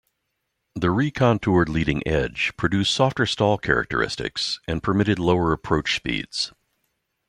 The 0.73 0.87
recontoured 0.89 1.69
leading 1.69 2.01
edge 2.07 2.53
produced 2.57 2.91
softer 2.91 3.27
stall 3.27 3.59
characteristics 3.59 4.59
and 4.67 4.81
permitted 4.81 5.19
lower 5.19 5.53
approach 5.53 5.95
speeds. 5.95 6.51